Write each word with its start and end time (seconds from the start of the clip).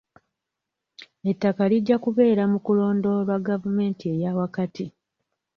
Ettaka 1.31 1.63
lijja 1.71 1.97
kubeera 2.03 2.43
mu 2.51 2.59
kulondoolwa 2.65 3.35
gavumenti 3.47 4.03
eya 4.13 4.31
wakati. 4.39 4.85